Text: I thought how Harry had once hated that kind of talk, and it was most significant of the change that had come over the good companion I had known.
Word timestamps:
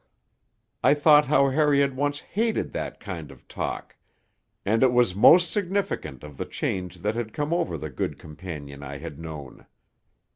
I 0.83 0.95
thought 0.95 1.25
how 1.25 1.49
Harry 1.49 1.81
had 1.81 1.95
once 1.95 2.21
hated 2.21 2.71
that 2.71 2.99
kind 2.99 3.29
of 3.29 3.47
talk, 3.47 3.97
and 4.65 4.81
it 4.81 4.91
was 4.91 5.13
most 5.13 5.51
significant 5.51 6.23
of 6.23 6.37
the 6.37 6.45
change 6.45 7.01
that 7.03 7.13
had 7.13 7.33
come 7.33 7.53
over 7.53 7.77
the 7.77 7.91
good 7.91 8.17
companion 8.17 8.81
I 8.81 8.97
had 8.97 9.19
known. 9.19 9.67